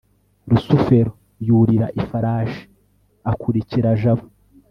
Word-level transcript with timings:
rusufero 0.49 1.11
yurira 1.47 1.87
ifarashi 2.01 2.63
akurikira 3.31 3.89
jabo 4.01 4.25